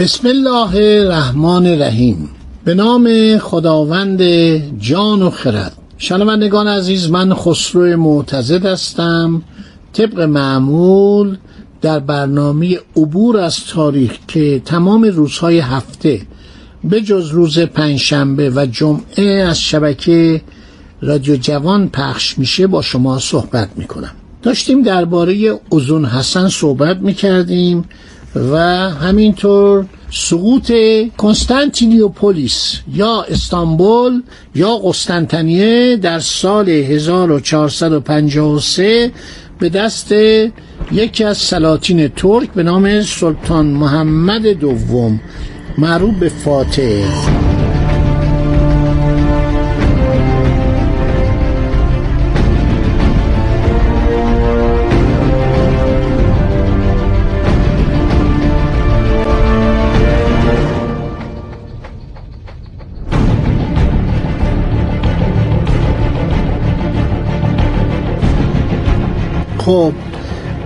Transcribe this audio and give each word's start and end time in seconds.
بسم 0.00 0.28
الله 0.28 0.76
الرحمن 0.76 1.66
الرحیم. 1.66 2.28
به 2.64 2.74
نام 2.74 3.38
خداوند 3.38 4.22
جان 4.78 5.22
و 5.22 5.30
خرد. 5.30 5.72
شنوندگان 5.98 6.68
عزیز 6.68 7.10
من 7.10 7.34
خسرو 7.34 7.96
معتزد 7.96 8.66
هستم. 8.66 9.42
طبق 9.92 10.20
معمول 10.20 11.36
در 11.80 11.98
برنامه 11.98 12.78
عبور 12.96 13.38
از 13.38 13.64
تاریخ 13.64 14.12
که 14.28 14.62
تمام 14.64 15.02
روزهای 15.02 15.58
هفته 15.58 16.20
به 16.84 17.00
جز 17.00 17.30
روز 17.30 17.58
پنجشنبه 17.58 18.50
و 18.50 18.66
جمعه 18.66 19.24
از 19.24 19.60
شبکه 19.60 20.42
رادیو 21.02 21.36
جوان 21.36 21.88
پخش 21.88 22.38
میشه 22.38 22.66
با 22.66 22.82
شما 22.82 23.18
صحبت 23.18 23.68
می‌کنم. 23.76 24.12
داشتیم 24.42 24.82
درباره 24.82 25.60
اوزون 25.70 26.04
حسن 26.04 26.48
صحبت 26.48 26.96
می‌کردیم. 26.96 27.84
و 28.36 28.56
همینطور 28.90 29.86
سقوط 30.10 30.72
کنستانتینیوپولیس 31.18 32.80
یا 32.94 33.22
استانبول 33.22 34.22
یا 34.54 34.76
قسطنطنیه 34.76 35.96
در 35.96 36.18
سال 36.18 36.68
1453 36.68 39.12
به 39.58 39.68
دست 39.68 40.12
یکی 40.92 41.24
از 41.24 41.38
سلاطین 41.38 42.08
ترک 42.08 42.52
به 42.52 42.62
نام 42.62 43.02
سلطان 43.02 43.66
محمد 43.66 44.46
دوم 44.46 45.20
معروف 45.78 46.14
به 46.14 46.28
فاتح. 46.28 47.49
خب 69.70 69.92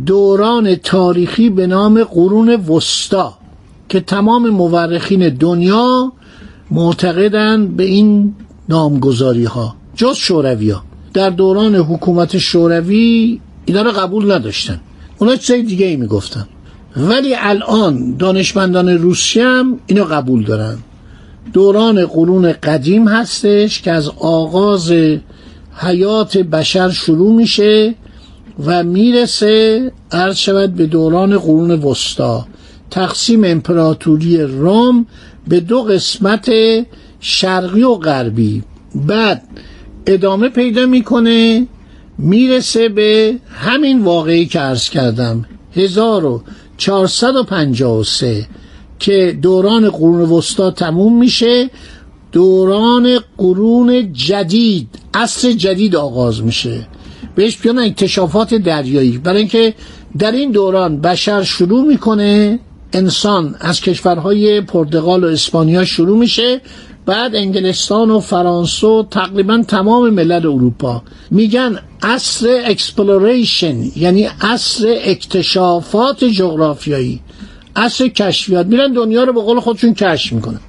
دوران 0.06 0.74
تاریخی 0.74 1.50
به 1.50 1.66
نام 1.66 2.04
قرون 2.04 2.48
وسطا 2.54 3.34
که 3.88 4.00
تمام 4.00 4.50
مورخین 4.50 5.28
دنیا 5.28 6.12
معتقدند 6.70 7.76
به 7.76 7.84
این 7.84 8.34
نامگذاری 8.68 9.44
ها 9.44 9.76
جز 9.94 10.16
شوروی 10.16 10.70
ها 10.70 10.82
در 11.14 11.30
دوران 11.30 11.74
حکومت 11.74 12.38
شوروی 12.38 13.40
اینا 13.64 13.82
رو 13.82 13.90
قبول 13.90 14.32
نداشتن. 14.32 14.80
اونا 15.18 15.36
چیز 15.36 15.66
دیگه 15.66 15.86
ای 15.86 15.96
می‌گفتن. 15.96 16.46
ولی 16.96 17.34
الان 17.38 18.16
دانشمندان 18.16 18.88
روسی 18.88 19.40
هم 19.40 19.78
اینو 19.86 20.04
قبول 20.04 20.44
دارن. 20.44 20.78
دوران 21.52 22.06
قرون 22.06 22.52
قدیم 22.52 23.08
هستش 23.08 23.82
که 23.82 23.92
از 23.92 24.08
آغاز 24.20 24.92
حیات 25.76 26.38
بشر 26.38 26.90
شروع 26.90 27.36
میشه 27.36 27.94
و 28.66 28.82
می‌رسه 28.82 29.92
عرض 30.12 30.36
شود 30.36 30.74
به 30.74 30.86
دوران 30.86 31.38
قرون 31.38 31.70
وسطا. 31.70 32.46
تقسیم 32.90 33.44
امپراتوری 33.44 34.42
روم 34.42 35.06
به 35.48 35.60
دو 35.60 35.82
قسمت 35.82 36.50
شرقی 37.20 37.82
و 37.82 37.94
غربی. 37.94 38.62
بعد 38.94 39.42
ادامه 40.06 40.48
پیدا 40.48 40.86
می‌کنه 40.86 41.66
می‌رسه 42.18 42.88
به 42.88 43.34
همین 43.48 44.04
واقعی 44.04 44.46
که 44.46 44.60
عرض 44.60 44.88
کردم 44.88 45.44
1453 45.76 48.46
که 48.98 49.38
دوران 49.42 49.90
قرون 49.90 50.20
وسطا 50.20 50.70
تموم 50.70 51.18
میشه. 51.18 51.70
دوران 52.32 53.18
قرون 53.38 54.12
جدید 54.12 54.88
عصر 55.14 55.52
جدید 55.52 55.96
آغاز 55.96 56.42
میشه. 56.42 56.86
بهش 57.34 57.56
میگن 57.56 57.78
اکتشافات 57.78 58.54
دریایی. 58.54 59.18
برای 59.18 59.38
اینکه 59.38 59.74
در 60.18 60.32
این 60.32 60.50
دوران 60.50 61.00
بشر 61.00 61.42
شروع 61.42 61.84
می‌کنه 61.84 62.58
انسان 62.92 63.54
از 63.60 63.80
کشورهای 63.80 64.60
پرتغال 64.60 65.24
و 65.24 65.26
اسپانیا 65.26 65.84
شروع 65.84 66.18
میشه 66.18 66.60
بعد 67.06 67.34
انگلستان 67.34 68.10
و 68.10 68.20
فرانسه 68.20 68.86
و 68.86 69.04
تقریبا 69.10 69.62
تمام 69.68 70.10
ملل 70.10 70.46
اروپا. 70.46 71.02
میگن 71.30 71.78
عصر 72.02 72.62
exploration 72.64 73.76
یعنی 73.96 74.28
عصر 74.40 74.96
اکتشافات 75.04 76.24
جغرافیایی. 76.24 77.20
عصر 77.76 78.08
کشفیات. 78.08 78.66
میرن 78.66 78.92
دنیا 78.92 79.24
رو 79.24 79.32
به 79.32 79.40
قول 79.40 79.60
خودشون 79.60 79.94
کشف 79.94 80.32
می‌کنن. 80.32 80.60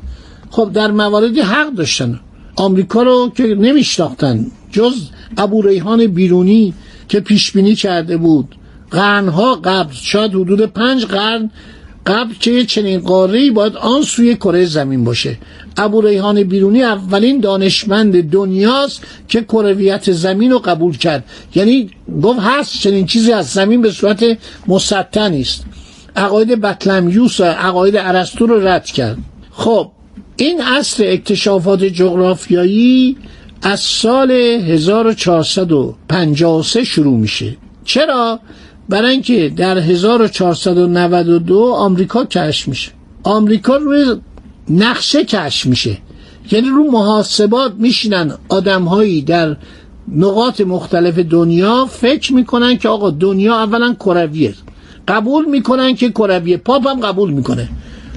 خب 0.49 0.71
در 0.73 0.91
مواردی 0.91 1.39
حق 1.39 1.73
داشتن. 1.73 2.19
آمریکا 2.55 3.03
رو 3.03 3.31
که 3.37 3.43
نمیشناختن. 3.43 4.45
جز 4.71 4.93
ابو 5.37 5.61
ریحان 5.61 6.07
بیرونی 6.07 6.73
که 7.09 7.19
پیش 7.19 7.51
بینی 7.51 7.75
کرده 7.75 8.17
بود. 8.17 8.55
قرنها 8.91 9.55
قبل 9.55 9.93
شاید 9.93 10.33
حدود 10.33 10.61
پنج 10.61 11.05
قرن 11.05 11.51
قبل 12.05 12.33
که 12.39 12.65
چنین 12.65 12.99
قاره 12.99 13.51
باید 13.51 13.75
آن 13.75 14.01
سوی 14.01 14.35
کره 14.35 14.65
زمین 14.65 15.03
باشه. 15.03 15.37
ابو 15.77 16.01
ریحان 16.01 16.43
بیرونی 16.43 16.83
اولین 16.83 17.39
دانشمند 17.39 18.29
دنیاست 18.29 19.03
که 19.27 19.41
کرویت 19.41 20.11
زمین 20.11 20.51
رو 20.51 20.59
قبول 20.59 20.97
کرد. 20.97 21.23
یعنی 21.55 21.89
گفت 22.23 22.39
هست 22.39 22.79
چنین 22.79 23.05
چیزی 23.05 23.31
از 23.31 23.47
زمین 23.47 23.81
به 23.81 23.91
صورت 23.91 24.37
مسطح 24.67 25.27
نیست. 25.29 25.65
عقاید 26.15 26.61
بطلمیوس 26.61 27.41
عقاید 27.41 27.95
ارسطو 27.97 28.47
رو 28.47 28.67
رد 28.67 28.85
کرد. 28.85 29.17
خب 29.51 29.91
این 30.37 30.61
اصل 30.61 31.03
اکتشافات 31.07 31.83
جغرافیایی 31.83 33.17
از 33.61 33.79
سال 33.79 34.31
1453 34.31 36.83
شروع 36.83 37.17
میشه. 37.17 37.57
چرا؟ 37.85 38.39
برای 38.89 39.11
اینکه 39.11 39.53
در 39.55 39.77
1492 39.77 41.73
آمریکا 41.77 42.25
کشف 42.25 42.67
میشه. 42.67 42.91
آمریکا 43.23 43.75
روی 43.75 44.15
نقشه 44.69 45.25
کشف 45.25 45.65
میشه. 45.65 45.97
یعنی 46.51 46.69
رو 46.69 46.91
محاسبات 46.91 47.73
میشینن 47.77 48.31
آدمهایی 48.49 49.21
در 49.21 49.55
نقاط 50.15 50.61
مختلف 50.61 51.19
دنیا 51.19 51.85
فکر 51.85 52.33
می‌کنن 52.33 52.77
که 52.77 52.89
آقا 52.89 53.09
دنیا 53.09 53.55
اولا 53.55 53.93
کرویه. 53.93 54.53
قبول 55.07 55.45
می‌کنن 55.45 55.95
که 55.95 56.09
کرویه. 56.09 56.57
پاپ 56.57 56.87
هم 56.87 56.99
قبول 56.99 57.31
می‌کنه. 57.31 57.69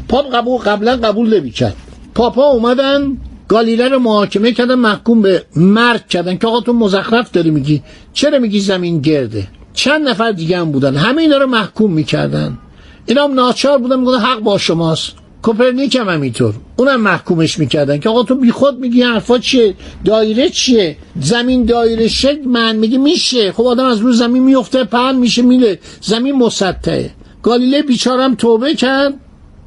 پاپ 0.08 0.34
قبول 0.34 0.58
قبلا 0.58 0.96
قبول 0.96 1.40
نمی‌کرد. 1.40 1.76
پاپا 2.14 2.44
اومدن 2.44 3.16
گالیله 3.48 3.88
رو 3.88 3.98
محاکمه 3.98 4.52
کردن 4.52 4.74
محکوم 4.74 5.22
به 5.22 5.44
مرگ 5.56 6.08
کردن. 6.08 6.36
که 6.36 6.46
آقا 6.46 6.60
تو 6.60 6.72
مزخرف 6.72 7.30
داری 7.30 7.50
میگی. 7.50 7.82
چرا 8.12 8.38
میگی 8.38 8.60
زمین 8.60 9.00
گرده؟ 9.00 9.48
چند 9.74 10.08
نفر 10.08 10.32
دیگه 10.32 10.58
هم 10.58 10.72
بودن. 10.72 10.96
همه 10.96 11.22
اینا 11.22 11.36
رو 11.36 11.46
محکوم 11.46 11.92
می‌کردن. 11.92 12.58
اینا 13.06 13.24
هم 13.24 13.34
ناچار 13.34 13.78
بودن 13.78 14.00
میگن 14.00 14.18
حق 14.18 14.40
با 14.40 14.58
شماست. 14.58 15.12
کوپرنیک 15.42 15.96
هم 15.96 16.08
همینطور. 16.08 16.54
اونم 16.76 17.00
محکومش 17.00 17.58
می‌کردن. 17.58 17.98
که 17.98 18.08
آقا 18.08 18.22
تو 18.22 18.34
بیخود 18.34 18.78
میگی 18.78 19.02
حرفا 19.02 19.38
چیه؟ 19.38 19.74
دایره 20.04 20.48
چیه؟ 20.48 20.96
زمین 21.20 21.64
دایره 21.64 22.08
شکل 22.08 22.44
من 22.44 22.76
میگی 22.76 22.98
میشه. 22.98 23.52
خب 23.52 23.62
آدم 23.62 23.84
از 23.84 23.98
روی 23.98 24.12
زمین 24.12 24.42
میفته 24.42 24.84
پهن 24.84 25.16
میشه 25.16 25.42
میله. 25.42 25.78
زمین 26.00 26.36
مسطحه. 26.36 27.10
گالیله 27.42 27.82
بیچارم 27.82 28.34
توبه 28.34 28.74
کرد 28.74 29.14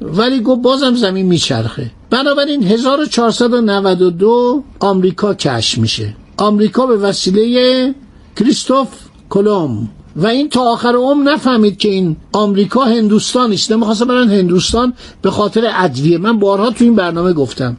ولی 0.00 0.40
گفت 0.40 0.62
بازم 0.62 0.94
زمین 0.94 1.26
میچرخه. 1.26 1.90
بنابراین 2.10 2.62
1492 2.62 4.64
آمریکا 4.80 5.34
کشف 5.34 5.78
میشه. 5.78 6.14
آمریکا 6.36 6.86
به 6.86 6.96
وسیله 6.96 7.94
کریستوف 8.36 8.88
کلم 9.30 9.88
و 10.16 10.26
این 10.26 10.48
تا 10.48 10.60
آخر 10.60 10.94
عمر 10.94 11.32
نفهمید 11.32 11.78
که 11.78 11.88
این 11.88 12.16
آمریکا 12.32 12.84
هندوستان 12.84 13.52
است. 13.52 13.72
نمی‌خواست 13.72 14.02
برن 14.02 14.28
هندوستان 14.28 14.94
به 15.22 15.30
خاطر 15.30 15.70
ادویه. 15.74 16.18
من 16.18 16.38
بارها 16.38 16.70
تو 16.70 16.84
این 16.84 16.94
برنامه 16.94 17.32
گفتم. 17.32 17.76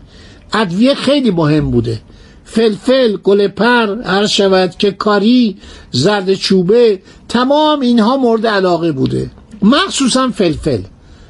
ادویه 0.53 0.95
خیلی 0.95 1.31
مهم 1.31 1.71
بوده. 1.71 2.01
فلفل 2.45 3.17
گلپر 3.23 4.01
عرض 4.01 4.27
شود 4.27 4.75
که 4.77 4.91
کاری 4.91 5.57
زرد 5.91 6.33
چوبه 6.33 7.01
تمام 7.29 7.79
اینها 7.79 8.17
مورد 8.17 8.47
علاقه 8.47 8.91
بوده. 8.91 9.31
مخصوصا 9.61 10.29
فلفل. 10.29 10.81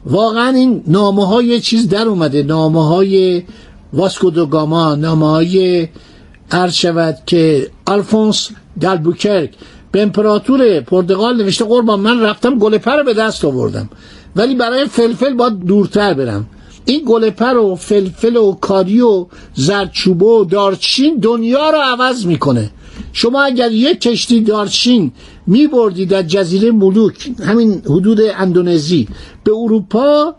واقعا 0.10 0.50
این 0.50 0.84
نامه 0.88 1.28
های 1.28 1.60
چیز 1.60 1.90
در 1.90 2.08
اومده. 2.08 2.44
نامه 2.44 2.88
های 2.88 3.44
واسکو 3.94 4.30
دو 4.30 4.46
گاما 4.46 4.96
نامه 4.96 5.30
های 5.30 5.88
عرض 6.52 6.74
شود 6.74 7.18
که 7.26 7.70
آلفونس 7.86 8.50
دالبوکرک 8.82 9.52
به 9.92 10.02
امپراتور 10.02 10.80
پرتغال 10.80 11.38
نوشته 11.38 11.66
قربان 11.66 12.00
من 12.00 12.22
رفتم 12.22 12.60
گلپر 12.60 13.04
به 13.04 13.14
دست 13.14 13.46
آوردم. 13.46 13.90
ولی 14.36 14.56
برای 14.56 14.86
فلفل 14.86 15.34
باید 15.34 15.60
دورتر 15.60 16.14
برم. 16.14 16.46
این 16.86 17.04
گلپر 17.08 17.58
و 17.58 17.76
فلفل 17.76 18.36
و 18.36 18.52
کاری 18.52 19.02
و 19.02 19.26
زردچوبه 19.54 20.26
و 20.26 20.46
دارچین 20.46 21.18
دنیا 21.18 21.70
رو 21.70 21.78
عوض 21.78 22.26
می‌کنه. 22.26 22.72
شما 23.14 23.44
اگر 23.44 23.72
یک 23.72 24.02
کشتی 24.02 24.42
دارچین 24.42 25.12
میبردید 25.48 26.10
در 26.10 26.24
جزیره 26.24 26.72
ملوک 26.72 27.32
همین 27.44 27.82
حدود 27.86 28.22
اندونزی 28.22 29.08
به 29.44 29.52
اروپا 29.56 30.36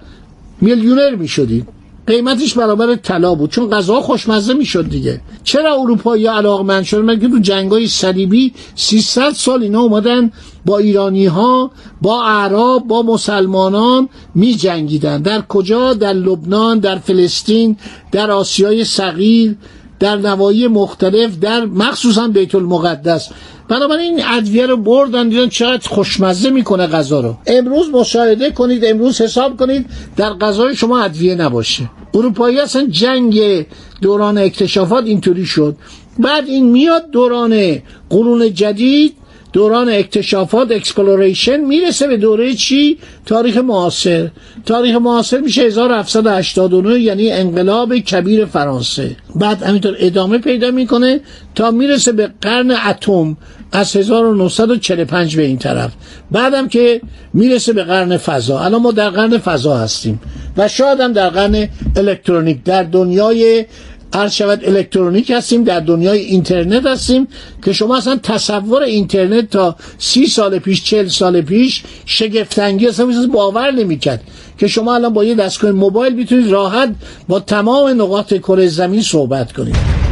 میلیونر 0.61 1.15
می‌شدید. 1.15 1.69
قیمتش 2.07 2.55
برابر 2.55 2.95
طلا 2.95 3.35
بود 3.35 3.51
چون 3.51 3.71
غذا 3.71 4.01
خوشمزه 4.01 4.55
می‌شد 4.55 4.89
دیگه. 4.89 5.21
چرا 5.45 5.75
اروپایی 5.75 6.27
علاقمند 6.27 6.85
شدن؟ 6.85 7.03
مگه 7.03 7.29
تو 7.29 7.39
جنگای 7.39 7.87
صلیبی 7.87 8.53
300 8.75 9.31
سال 9.31 9.63
اینا 9.63 9.81
اومدن 9.81 10.33
با 10.67 10.79
ایرانی 10.79 11.27
ها 11.27 11.71
با 12.03 12.25
اعراب 12.25 12.89
با 12.89 13.03
مسلمانان 13.03 14.09
می 14.35 14.55
جنگیدن 14.55 15.23
در 15.23 15.41
کجا؟ 15.41 15.95
در 15.95 16.13
لبنان 16.13 16.79
در 16.79 16.99
فلسطین 16.99 17.77
در 18.13 18.31
آسیای 18.31 18.85
صغیر. 18.85 19.57
در 20.01 20.17
نواحی 20.17 20.67
مختلف 20.69 21.39
در 21.39 21.65
مخصوصا 21.65 22.29
بیت 22.29 22.55
المقدس. 22.55 23.29
بنابراین 23.69 24.15
این 24.15 24.25
ادویه 24.27 24.67
رو 24.67 24.77
بردن 24.77 25.29
دیدن 25.29 25.49
چقدر 25.49 25.89
خوشمزه 25.89 26.51
می‌کنه 26.51 26.87
غذا 26.87 27.21
رو. 27.21 27.37
امروز 27.47 27.89
مشاهده 27.89 28.51
کنید 28.51 28.85
امروز 28.85 29.21
حساب 29.21 29.57
کنید 29.57 29.87
در 30.17 30.31
غذای 30.33 30.77
شما 30.77 31.01
ادویه 31.01 31.35
نباشه. 31.35 31.91
اروپایی 32.15 32.61
اصلا 32.61 32.87
جنگ 32.91 33.67
دوران 34.03 34.39
اکتشافات 34.39 35.05
اینطوری 35.05 35.47
شد. 35.47 35.77
بعد 36.19 36.47
این 36.47 36.71
میاد 36.71 37.11
دوران 37.11 37.79
قرون 38.11 38.55
جدید 38.55 39.17
دوران 39.53 39.89
اکتشافات 39.89 40.71
exploration 40.71 41.57
می‌رسه 41.57 42.07
به 42.07 42.17
دوره 42.17 42.55
چی؟ 42.55 42.99
تاریخ 43.27 43.57
معاصر. 43.57 44.29
تاریخ 44.67 44.97
معاصر 44.97 45.41
میشه 45.41 45.63
1789 45.63 47.01
یعنی 47.01 47.33
انقلاب 47.33 47.99
کبیر 47.99 48.45
فرانسه. 48.45 49.17
بعد 49.35 49.63
همینطور 49.63 49.97
ادامه 49.99 50.39
پیدا 50.39 50.71
می‌کنه 50.71 51.21
تا 51.55 51.71
می‌رسه 51.71 52.13
به 52.13 52.31
قرن 52.41 52.71
اتم 52.71 53.37
از 53.73 53.97
1945 53.97 55.37
به 55.37 55.43
این 55.43 55.59
طرف. 55.59 55.93
بعدم 56.31 56.69
که 56.69 57.01
می‌رسه 57.35 57.73
به 57.73 57.83
قرن 57.83 58.17
فضا. 58.17 58.61
الان 58.61 58.83
ما 58.83 58.93
در 58.93 59.11
قرن 59.11 59.39
فضا 59.39 59.77
هستیم 59.77 60.21
و 60.57 60.69
شاید 60.69 61.01
هم 61.01 61.13
در 61.13 61.31
قرن 61.31 61.69
الکترونیک 61.97 62.65
در 62.65 62.83
دنیای 62.83 63.65
عرض 64.13 64.33
شود 64.33 64.65
الکترونیک 64.65 65.31
هستیم 65.31 65.65
در 65.65 65.81
دنیای 65.81 66.21
اینترنت 66.21 66.87
هستیم 66.87 67.29
که 67.65 67.73
شما 67.73 67.97
اصلا 67.97 68.17
تصور 68.23 68.83
اینترنت 68.83 69.51
تا 69.51 69.77
سی 69.99 70.27
سال 70.27 70.59
پیش 70.59 70.85
چل 70.85 71.09
سال 71.09 71.41
پیش 71.41 71.83
شگفتنگی 72.07 72.87
اصلا 72.87 73.07
باور 73.33 73.71
نمی‌کرد 73.71 74.23
که 74.59 74.67
شما 74.67 74.95
الان 74.95 75.13
با 75.13 75.25
یه 75.25 75.35
دستگاه 75.35 75.73
موبایل 75.73 76.15
می‌تونید 76.15 76.51
راحت 76.51 76.95
با 77.29 77.41
تمام 77.41 78.03
نقاط 78.03 78.35
کره 78.35 78.69
زمین 78.69 79.03
صحبت 79.03 79.53
کنید. 79.53 80.10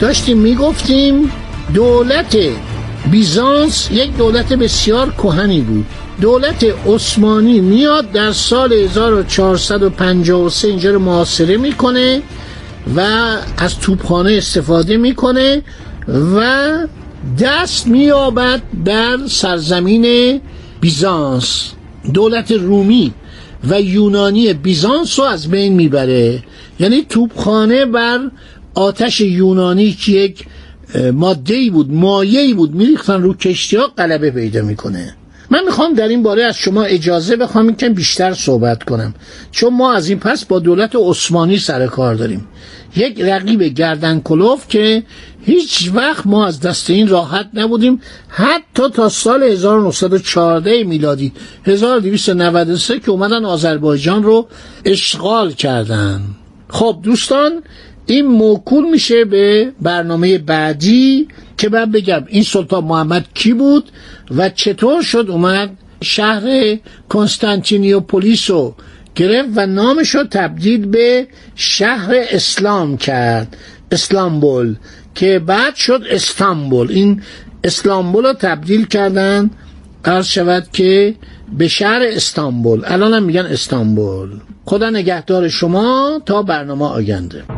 داشتیم 0.00 0.38
می‌گفتیم 0.38 1.30
دولت 1.74 2.36
بیزانس 3.10 3.88
یک 3.92 4.16
دولت 4.16 4.52
بسیار 4.52 5.10
کهنی 5.10 5.60
بود. 5.60 5.86
دولت 6.20 6.66
عثمانی 6.86 7.60
میاد 7.60 8.12
در 8.12 8.32
سال 8.32 8.72
1453 8.72 10.68
اینجا 10.68 10.90
رو 10.90 10.98
محاصره 10.98 11.56
می‌کنه 11.56 12.22
و 12.96 13.00
از 13.58 13.78
توپخانه 13.78 14.32
استفاده 14.32 14.96
می‌کنه 14.96 15.62
و 16.36 16.68
دست 17.40 17.86
میابد 17.86 18.62
در 18.84 19.18
سرزمین 19.28 20.40
بیزانس. 20.80 21.72
دولت 22.14 22.50
رومی 22.50 23.12
و 23.68 23.80
یونانی 23.80 24.52
بیزانس 24.52 25.18
رو 25.18 25.24
از 25.24 25.50
بین 25.50 25.72
می‌بره. 25.72 26.42
یعنی 26.80 27.06
توپخانه 27.08 27.84
بر 27.84 28.18
آتش 28.74 29.20
یونانی 29.20 29.92
که 29.92 30.12
یک 30.12 30.46
ماده 31.12 31.70
بود 31.70 31.92
مایه 31.92 32.40
ای 32.40 32.54
بود 32.54 32.74
میریختن 32.74 33.22
رو 33.22 33.34
کشتی 33.34 33.76
ها 33.76 33.86
غلبه 33.86 34.30
پیدا 34.30 34.62
می‌کنه. 34.62 35.14
من 35.50 35.64
می‌خوام 35.64 35.94
در 35.94 36.08
این 36.08 36.22
باره 36.22 36.44
از 36.44 36.56
شما 36.56 36.82
اجازه 36.82 37.36
بخوام 37.36 37.76
که 37.76 37.88
بیشتر 37.88 38.34
صحبت 38.34 38.82
کنم. 38.82 39.14
چون 39.50 39.74
ما 39.74 39.92
از 39.92 40.08
این 40.08 40.18
پس 40.18 40.44
با 40.44 40.58
دولت 40.58 40.96
عثمانی 40.96 41.58
سر 41.58 41.86
کار 41.86 42.14
داریم. 42.14 42.48
یک 42.96 43.20
رقیب 43.20 43.62
گردن 43.62 44.20
کلوف 44.20 44.68
که 44.68 45.02
هیچ 45.42 45.90
وقت 45.94 46.26
ما 46.26 46.46
از 46.46 46.60
دست 46.60 46.90
این 46.90 47.08
راحت 47.08 47.48
نبودیم. 47.54 48.00
حتی 48.28 48.88
تا 48.94 49.08
سال 49.08 49.42
1914 49.42 50.84
میلادی 50.84 51.32
1293 51.64 52.98
که 52.98 53.10
اومدن 53.10 53.44
آذربایجان 53.44 54.22
رو 54.22 54.48
اشغال 54.84 55.52
کردن. 55.52 56.20
خب 56.68 57.00
دوستان 57.02 57.62
این 58.08 58.26
موکول 58.26 58.90
میشه 58.90 59.24
به 59.24 59.72
برنامه 59.80 60.38
بعدی 60.38 61.28
که 61.56 61.68
بعد 61.68 61.92
بگم 61.92 62.24
این 62.28 62.42
سلطان 62.42 62.84
محمد 62.84 63.26
کی 63.34 63.52
بود 63.52 63.90
و 64.36 64.48
چطور 64.48 65.02
شد 65.02 65.26
اومد 65.28 65.70
شهر 66.02 66.76
کنستانتینیوپولیس 67.08 68.50
رو 68.50 68.74
گرفت 69.14 69.48
و 69.56 69.66
نامش 69.66 70.14
رو 70.14 70.24
تبدیل 70.24 70.86
به 70.86 71.26
شهر 71.54 72.10
اسلام 72.30 72.96
کرد 72.96 73.56
اسلامبول 73.92 74.76
که 75.14 75.38
بعد 75.38 75.74
شد 75.74 76.02
استانبول. 76.10 76.92
این 76.92 77.22
اسلامبول 77.64 78.24
رو 78.24 78.32
تبدیل 78.32 78.86
کردن 78.86 79.50
عرض 80.04 80.26
شود 80.26 80.68
که 80.72 81.14
به 81.58 81.68
شهر 81.68 82.02
استانبول. 82.02 82.82
الان 82.84 83.14
هم 83.14 83.22
میگن 83.22 83.46
استانبول. 83.46 84.28
خدا 84.64 84.90
نگهدار 84.90 85.48
شما 85.48 86.22
تا 86.26 86.42
برنامه 86.42 86.84
آینده. 86.84 87.57